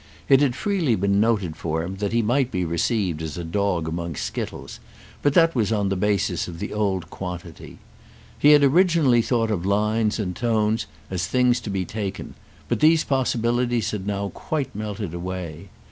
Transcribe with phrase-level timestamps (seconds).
[0.27, 3.87] It had freely been noted for him that he might be received as a dog
[3.87, 4.79] among skittles,
[5.21, 7.77] but that was on the basis of the old quantity.
[8.39, 12.33] He had originally thought of lines and tones as things to be taken,
[12.67, 15.69] but these possibilities had now quite melted away.